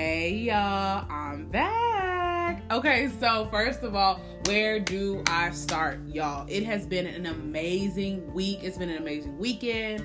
[0.00, 2.62] Hey y'all, I'm back.
[2.70, 6.46] Okay, so first of all, where do I start, y'all?
[6.48, 8.60] It has been an amazing week.
[8.62, 10.02] It's been an amazing weekend.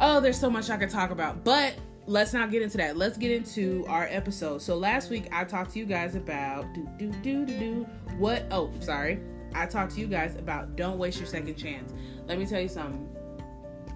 [0.00, 1.76] Oh, there's so much I could talk about, but
[2.08, 2.96] let's not get into that.
[2.96, 4.60] Let's get into our episode.
[4.60, 7.86] So last week I talked to you guys about do do do do do
[8.18, 9.20] what oh sorry.
[9.54, 11.94] I talked to you guys about don't waste your second chance.
[12.26, 13.08] Let me tell you something.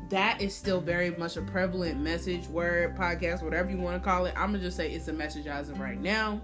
[0.09, 4.25] That is still very much a prevalent message, word, podcast, whatever you want to call
[4.25, 4.35] it.
[4.37, 6.41] I'm gonna just say it's a message as of right now.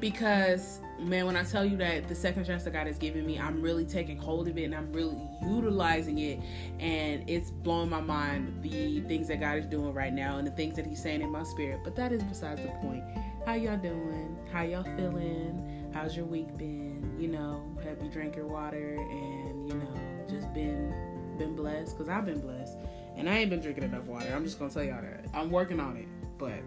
[0.00, 3.38] Because man, when I tell you that the second chance that God has given me,
[3.38, 6.40] I'm really taking hold of it and I'm really utilizing it.
[6.78, 10.52] And it's blowing my mind the things that God is doing right now and the
[10.52, 11.80] things that He's saying in my spirit.
[11.84, 13.02] But that is besides the point.
[13.46, 14.36] How y'all doing?
[14.52, 15.90] How y'all feeling?
[15.92, 17.16] How's your week been?
[17.18, 21.96] You know, have you drank your water and, you know, just been been blessed?
[21.96, 22.76] Because I've been blessed.
[23.16, 24.32] And I ain't been drinking enough water.
[24.34, 25.26] I'm just gonna tell y'all that.
[25.32, 26.08] I'm working on it.
[26.38, 26.60] But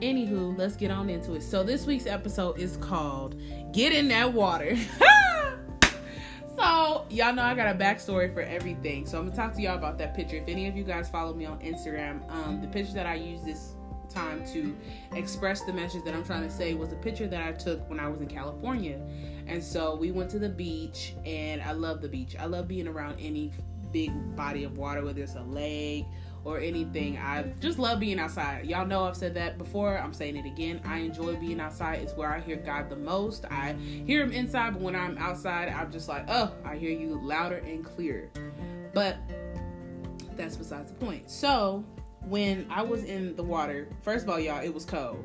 [0.00, 1.42] Anywho, let's get on into it.
[1.42, 3.40] So this week's episode is called
[3.72, 4.76] "Get in That Water."
[6.56, 9.06] so y'all know I got a backstory for everything.
[9.06, 10.36] So I'm gonna talk to y'all about that picture.
[10.36, 13.42] If any of you guys follow me on Instagram, um, the picture that I use
[13.42, 13.74] this
[14.08, 14.76] time to
[15.12, 18.00] express the message that I'm trying to say was a picture that I took when
[18.00, 19.00] I was in California.
[19.46, 22.34] And so we went to the beach, and I love the beach.
[22.38, 23.52] I love being around any
[23.92, 26.06] big body of water, whether it's a lake
[26.44, 27.16] or anything.
[27.16, 28.66] I just love being outside.
[28.66, 29.98] Y'all know I've said that before.
[29.98, 30.80] I'm saying it again.
[30.84, 32.00] I enjoy being outside.
[32.00, 33.46] It's where I hear God the most.
[33.46, 33.74] I
[34.06, 37.58] hear him inside, but when I'm outside, I'm just like, oh, I hear you louder
[37.58, 38.28] and clearer.
[38.92, 39.16] But
[40.36, 41.30] that's besides the point.
[41.30, 41.84] So
[42.22, 45.24] when I was in the water, first of all, y'all, it was cold.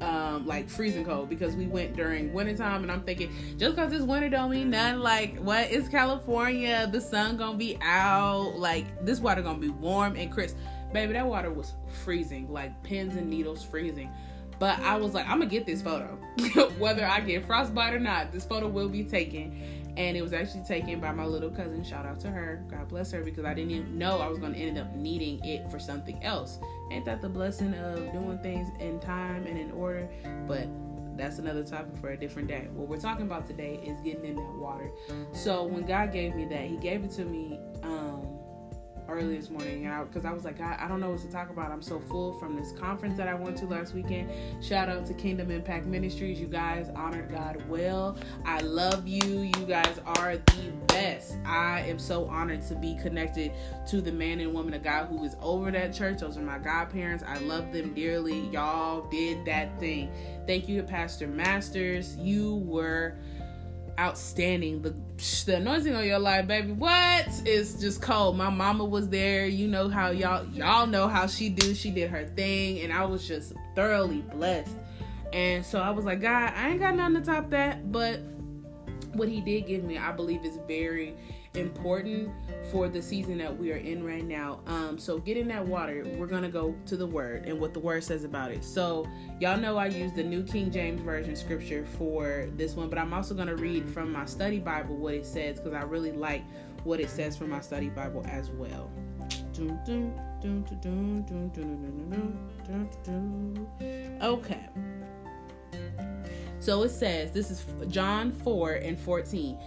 [0.00, 4.02] Um, like freezing cold because we went during wintertime and I'm thinking just because it's
[4.02, 5.70] winter don't mean nothing like what?
[5.70, 6.88] Is California.
[6.90, 8.58] The sun gonna be out.
[8.58, 10.56] Like this water gonna be warm and crisp.
[10.94, 14.10] Baby that water was freezing like pins and needles freezing.
[14.58, 16.18] But I was like I'm gonna get this photo.
[16.78, 20.62] Whether I get frostbite or not this photo will be taken and it was actually
[20.62, 21.84] taken by my little cousin.
[21.84, 22.64] Shout out to her.
[22.70, 25.44] God bless her because I didn't even know I was going to end up needing
[25.44, 26.58] it for something else.
[26.90, 30.08] Ain't that the blessing of doing things in time and in order?
[30.46, 30.68] But
[31.18, 32.68] that's another topic for a different day.
[32.72, 34.90] What we're talking about today is getting in that water.
[35.32, 37.60] So when God gave me that, He gave it to me.
[37.82, 38.09] Um,
[39.10, 41.50] early this morning because I, I, was like, I, I don't know what to talk
[41.50, 41.70] about.
[41.70, 44.30] I'm so full from this conference that I went to last weekend.
[44.62, 46.40] Shout out to Kingdom Impact Ministries.
[46.40, 48.16] You guys honored God well.
[48.44, 49.42] I love you.
[49.42, 51.36] You guys are the best.
[51.44, 53.52] I am so honored to be connected
[53.88, 56.18] to the man and woman of God who is over that church.
[56.20, 57.24] Those are my godparents.
[57.26, 58.48] I love them dearly.
[58.48, 60.10] Y'all did that thing.
[60.46, 62.16] Thank you to Pastor Masters.
[62.16, 63.16] You were
[64.00, 64.82] outstanding.
[64.82, 64.94] The
[65.44, 66.72] the anointing on your life, baby.
[66.72, 68.36] What is just cold.
[68.36, 69.46] My mama was there.
[69.46, 71.74] You know how y'all y'all know how she do.
[71.74, 74.74] She did her thing, and I was just thoroughly blessed.
[75.32, 78.20] And so I was like, God, I ain't got nothing to top that, but
[79.12, 81.14] what he did give me, I believe, is very
[81.54, 82.30] important
[82.70, 84.60] for the season that we are in right now.
[84.66, 86.04] Um, so get in that water.
[86.16, 88.64] We're gonna go to the word and what the word says about it.
[88.64, 89.06] So
[89.40, 93.12] y'all know I use the New King James Version scripture for this one, but I'm
[93.12, 96.44] also gonna read from my study Bible what it says because I really like
[96.84, 98.90] what it says from my study Bible as well.
[104.22, 104.68] Okay.
[106.60, 109.58] So it says, this is John 4 and 14.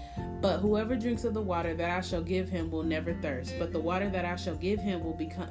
[0.42, 3.72] But whoever drinks of the water that I shall give him will never thirst, but
[3.72, 5.50] the water that I shall give him will become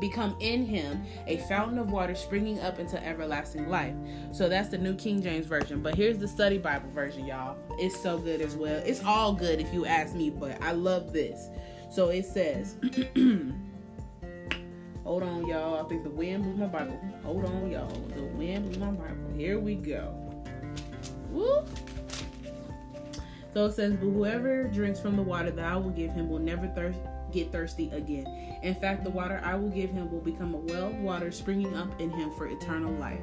[0.00, 3.94] become in him a fountain of water springing up into everlasting life.
[4.32, 5.82] So that's the New King James Version.
[5.82, 7.58] But here's the study Bible version, y'all.
[7.72, 8.82] It's so good as well.
[8.86, 11.50] It's all good if you ask me, but I love this.
[11.90, 12.76] So it says,
[15.04, 15.84] Hold on, y'all.
[15.84, 16.98] I think the wind blew my Bible.
[17.24, 17.88] Hold on, y'all.
[18.14, 19.34] The wind blew my Bible.
[19.36, 20.29] Here we go.
[21.30, 21.64] Woo.
[23.52, 26.38] So it says, But whoever drinks from the water that I will give him will
[26.38, 26.98] never thirst
[27.32, 28.26] get thirsty again.
[28.62, 31.76] In fact, the water I will give him will become a well of water springing
[31.76, 33.20] up in him for eternal life.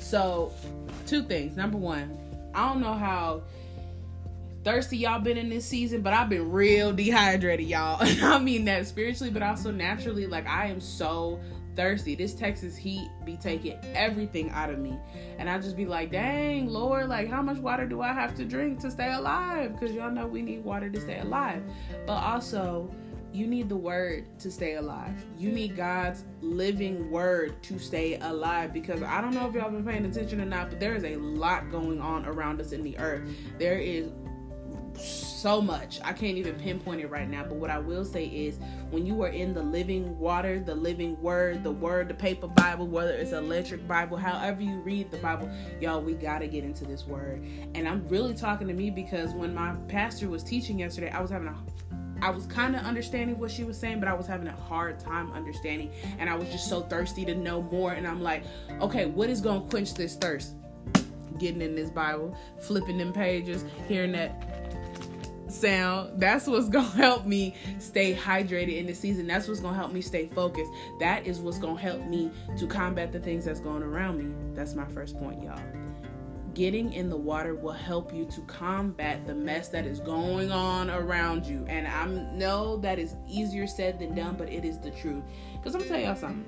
[0.00, 0.52] So,
[1.06, 1.56] two things.
[1.56, 2.16] Number one,
[2.54, 3.42] I don't know how
[4.64, 7.98] thirsty y'all been in this season, but I've been real dehydrated, y'all.
[8.02, 10.26] I mean that spiritually, but also naturally.
[10.26, 11.40] Like I am so
[11.78, 12.16] thirsty.
[12.16, 14.98] This Texas heat be taking everything out of me.
[15.38, 18.44] And I just be like, dang, Lord, like how much water do I have to
[18.44, 19.72] drink to stay alive?
[19.78, 21.62] Because y'all know we need water to stay alive.
[22.04, 22.90] But also,
[23.32, 25.24] you need the word to stay alive.
[25.38, 29.84] You need God's living word to stay alive because I don't know if y'all been
[29.84, 32.98] paying attention or not, but there is a lot going on around us in the
[32.98, 33.22] earth.
[33.56, 34.10] There is
[35.38, 36.00] so much.
[36.04, 37.44] I can't even pinpoint it right now.
[37.44, 38.58] But what I will say is
[38.90, 42.86] when you are in the living water, the living word, the word, the paper Bible,
[42.86, 45.50] whether it's electric Bible, however you read the Bible,
[45.80, 47.44] y'all, we got to get into this word.
[47.74, 51.30] And I'm really talking to me because when my pastor was teaching yesterday, I was
[51.30, 51.56] having a
[52.20, 54.98] I was kind of understanding what she was saying, but I was having a hard
[54.98, 55.92] time understanding.
[56.18, 57.92] And I was just so thirsty to know more.
[57.92, 58.42] And I'm like,
[58.80, 60.56] okay, what is going to quench this thirst?
[61.38, 64.57] Getting in this Bible, flipping them pages, hearing that
[65.50, 66.20] sound.
[66.20, 69.26] That's what's gonna help me stay hydrated in the season.
[69.26, 70.70] That's what's gonna help me stay focused.
[71.00, 74.34] That is what's gonna help me to combat the things that's going around me.
[74.54, 75.60] That's my first point, y'all.
[76.54, 80.90] Getting in the water will help you to combat the mess that is going on
[80.90, 81.64] around you.
[81.68, 85.22] And I know that is easier said than done, but it is the truth.
[85.52, 86.44] Because I'm gonna tell y'all something.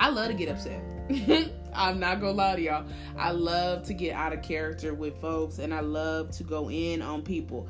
[0.00, 0.82] I love to get upset.
[1.74, 2.86] I'm not gonna lie to y'all.
[3.18, 7.02] I love to get out of character with folks and I love to go in
[7.02, 7.68] on people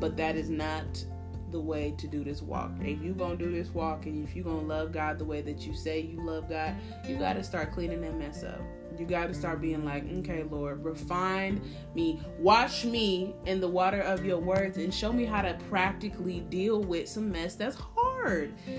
[0.00, 1.04] but that is not
[1.52, 2.72] the way to do this walk.
[2.80, 5.60] If you gonna do this walk and if you gonna love God the way that
[5.60, 6.74] you say you love God,
[7.08, 8.60] you gotta start cleaning that mess up.
[8.98, 11.60] You got to start being like, okay, Lord, refine
[11.94, 16.40] me, wash me in the water of your words, and show me how to practically
[16.40, 18.05] deal with some mess that's hard.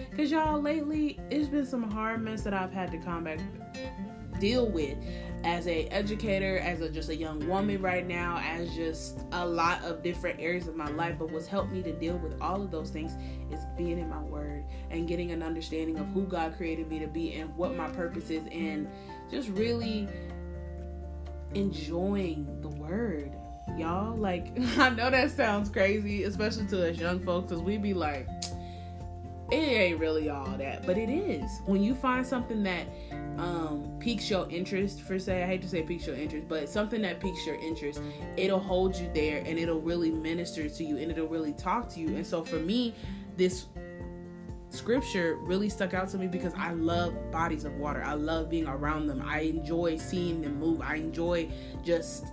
[0.10, 3.40] Because, y'all, lately, it's been some hard mess that I've had to combat
[4.40, 4.98] deal with
[5.44, 9.84] as a educator as a just a young woman right now as just a lot
[9.84, 11.16] of different areas of my life.
[11.20, 13.14] But what's helped me to deal with all of those things
[13.52, 17.08] is being in my word and getting an understanding of who god created me to
[17.08, 18.88] be and what my purpose is and
[19.30, 20.08] just really
[21.54, 23.34] enjoying the word.
[23.78, 24.48] Y'all like
[24.78, 28.28] i know that sounds crazy especially to us young folks because we be like
[29.52, 31.62] it ain't really all that, but it is.
[31.66, 32.88] When you find something that
[33.38, 37.02] um, piques your interest, for say, I hate to say piques your interest, but something
[37.04, 38.02] that piques your interest,
[38.36, 42.00] it'll hold you there and it'll really minister to you and it'll really talk to
[42.00, 42.10] you.
[42.10, 42.94] And so for me,
[43.38, 43.68] this
[44.70, 48.04] scripture really stuck out to me because I love bodies of water.
[48.04, 49.24] I love being around them.
[49.26, 50.82] I enjoy seeing them move.
[50.82, 51.50] I enjoy
[51.84, 52.26] just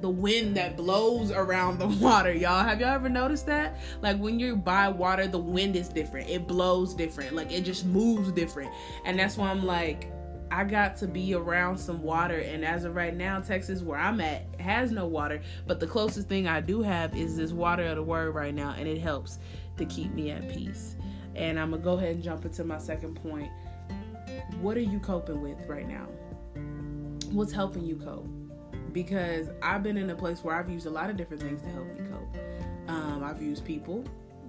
[0.00, 2.64] the wind that blows around the water, y'all.
[2.64, 3.78] Have y'all ever noticed that?
[4.02, 6.28] Like when you're by water, the wind is different.
[6.28, 7.34] It blows different.
[7.34, 8.70] Like it just moves different.
[9.04, 10.12] And that's why I'm like,
[10.50, 12.38] I got to be around some water.
[12.38, 15.40] And as of right now, Texas, where I'm at, has no water.
[15.66, 18.74] But the closest thing I do have is this water of the word right now.
[18.78, 19.38] And it helps
[19.76, 20.96] to keep me at peace.
[21.34, 23.50] And I'm going to go ahead and jump into my second point.
[24.60, 26.06] What are you coping with right now?
[27.32, 28.28] What's helping you cope?
[28.96, 31.68] Because I've been in a place where I've used a lot of different things to
[31.68, 32.34] help me cope.
[32.88, 34.02] Um, I've used people.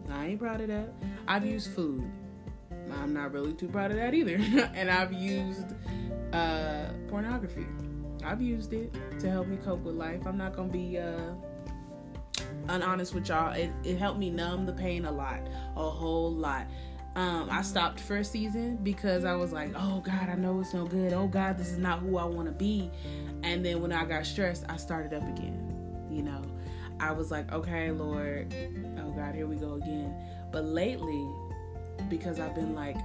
[0.09, 0.93] I ain't proud of that.
[1.27, 2.09] I've used food.
[3.01, 4.35] I'm not really too proud of that either.
[4.73, 5.65] and I've used
[6.31, 7.65] uh, pornography.
[8.23, 10.25] I've used it to help me cope with life.
[10.25, 11.33] I'm not gonna be uh,
[12.69, 13.51] unhonest with y'all.
[13.51, 15.41] It, it helped me numb the pain a lot,
[15.75, 16.67] a whole lot.
[17.15, 20.73] Um, I stopped for a season because I was like, oh God, I know it's
[20.73, 21.13] no good.
[21.13, 22.91] Oh God, this is not who I want to be.
[23.43, 25.63] And then when I got stressed, I started up again.
[26.11, 26.41] You know,
[26.99, 28.53] I was like, okay, Lord,
[28.99, 30.13] oh God, here we go again.
[30.51, 31.27] But lately,
[32.09, 32.97] because I've been like,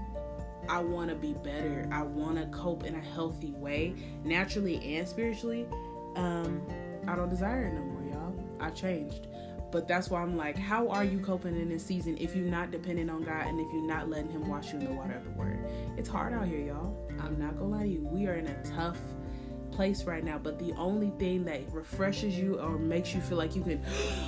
[0.68, 3.94] I want to be better, I want to cope in a healthy way,
[4.24, 5.66] naturally and spiritually,
[6.16, 6.62] um,
[7.08, 8.34] I don't desire it no more, y'all.
[8.60, 9.26] I changed.
[9.72, 12.70] But that's why I'm like, how are you coping in this season if you're not
[12.70, 15.24] dependent on God and if you're not letting Him wash you in the water of
[15.24, 15.58] the Word?
[15.96, 17.10] It's hard out here, y'all.
[17.18, 18.00] I'm not gonna lie to you.
[18.02, 18.98] We are in a tough
[19.72, 23.56] place right now, but the only thing that refreshes you or makes you feel like
[23.56, 23.82] you can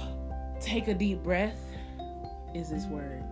[0.61, 1.61] take a deep breath
[2.55, 3.23] is this word.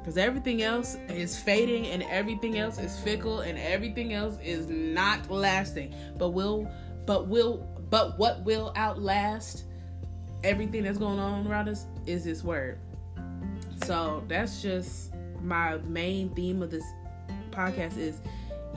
[0.00, 5.30] Because everything else is fading and everything else is fickle and everything else is not
[5.30, 5.94] lasting.
[6.18, 6.68] But will
[7.06, 9.64] but will but what will outlast
[10.44, 12.78] everything that's going on around us is this word.
[13.84, 16.84] So that's just my main theme of this
[17.50, 18.20] podcast is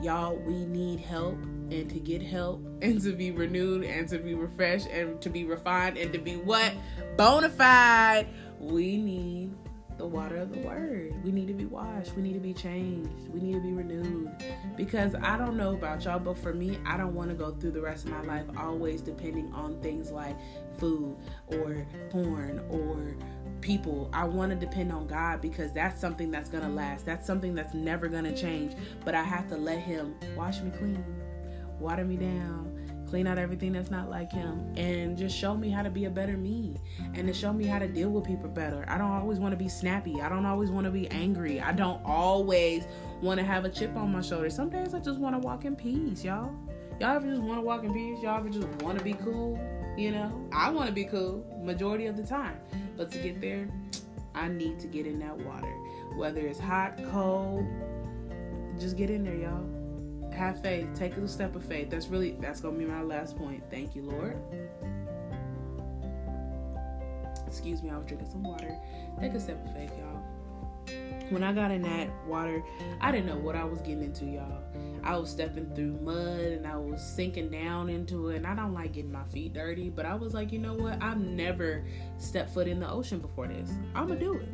[0.02, 1.34] y'all we need help
[1.70, 5.44] and to get help and to be renewed and to be refreshed and to be
[5.44, 6.72] refined and to be what
[7.16, 8.26] bona fide
[8.60, 9.54] we need
[9.98, 13.28] the water of the word we need to be washed we need to be changed
[13.28, 14.30] we need to be renewed
[14.76, 17.70] because i don't know about y'all but for me i don't want to go through
[17.70, 20.36] the rest of my life always depending on things like
[20.78, 21.16] food
[21.48, 23.16] or porn or
[23.60, 24.08] people.
[24.12, 27.04] I want to depend on God because that's something that's going to last.
[27.04, 28.74] That's something that's never going to change.
[29.04, 31.04] But I have to let Him wash me clean,
[31.80, 32.75] water me down,
[33.08, 36.10] clean out everything that's not like Him, and just show me how to be a
[36.10, 36.76] better me
[37.14, 38.84] and to show me how to deal with people better.
[38.88, 40.20] I don't always want to be snappy.
[40.20, 41.60] I don't always want to be angry.
[41.60, 42.84] I don't always
[43.22, 44.50] want to have a chip on my shoulder.
[44.50, 46.54] Some days I just want to walk in peace, y'all.
[47.00, 48.22] Y'all ever just want to walk in peace?
[48.22, 49.58] Y'all ever just want to be cool?
[49.96, 52.58] You know, I want to be cool majority of the time,
[52.96, 53.68] but to get there,
[54.34, 55.72] I need to get in that water.
[56.16, 57.66] Whether it's hot, cold,
[58.78, 59.64] just get in there, y'all.
[60.36, 60.86] Have faith.
[60.94, 61.88] Take a step of faith.
[61.88, 63.62] That's really that's gonna be my last point.
[63.70, 64.36] Thank you, Lord.
[67.46, 68.76] Excuse me, I was drinking some water.
[69.18, 70.22] Take a step of faith, y'all.
[71.30, 72.62] When I got in that water,
[73.00, 74.62] I didn't know what I was getting into, y'all.
[75.02, 78.36] I was stepping through mud and I was sinking down into it.
[78.36, 81.02] And I don't like getting my feet dirty, but I was like, you know what?
[81.02, 81.82] I've never
[82.18, 83.70] stepped foot in the ocean before this.
[83.94, 84.48] I'm gonna do it.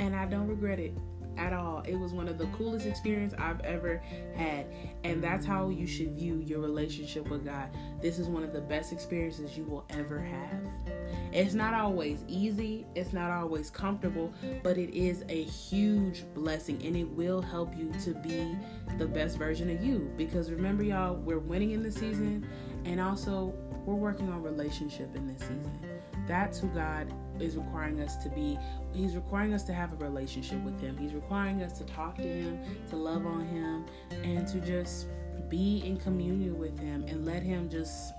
[0.00, 0.94] And I don't regret it
[1.36, 1.82] at all.
[1.86, 4.02] It was one of the coolest experiences I've ever
[4.34, 4.66] had.
[5.04, 7.68] And that's how you should view your relationship with God.
[8.00, 10.94] This is one of the best experiences you will ever have.
[11.32, 16.96] It's not always easy, it's not always comfortable, but it is a huge blessing and
[16.96, 18.56] it will help you to be
[18.98, 20.12] the best version of you.
[20.16, 22.46] Because remember, y'all, we're winning in the season
[22.84, 25.78] and also we're working on relationship in this season.
[26.26, 28.58] That's who God is requiring us to be.
[28.92, 30.96] He's requiring us to have a relationship with Him.
[30.96, 32.58] He's requiring us to talk to Him,
[32.90, 33.86] to love on Him,
[34.22, 35.06] and to just
[35.48, 38.14] be in communion with Him and let Him just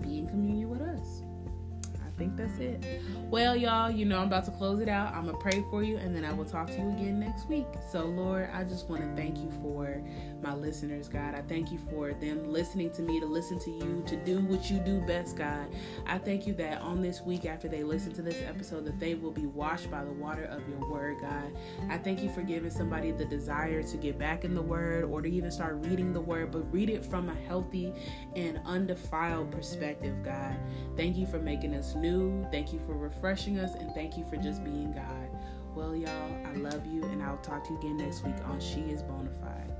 [0.00, 0.91] be in communion with us
[2.22, 3.02] think that's it.
[3.30, 5.12] Well, y'all, you know I'm about to close it out.
[5.12, 7.48] I'm going to pray for you and then I will talk to you again next
[7.48, 7.66] week.
[7.90, 10.02] So, Lord, I just want to thank you for
[10.42, 11.34] my listeners, God.
[11.34, 14.70] I thank you for them listening to me, to listen to you, to do what
[14.70, 15.66] you do best, God.
[16.06, 19.14] I thank you that on this week after they listen to this episode that they
[19.14, 21.56] will be washed by the water of your word, God.
[21.88, 25.22] I thank you for giving somebody the desire to get back in the word or
[25.22, 27.92] to even start reading the word, but read it from a healthy
[28.36, 30.56] and undefiled perspective, God.
[30.96, 32.46] Thank you for making us new.
[32.50, 33.74] Thank you for refreshing us.
[33.74, 35.30] And thank you for just being God.
[35.74, 37.02] Well, y'all, I love you.
[37.04, 39.71] And I'll talk to you again next week on She is Bonafide.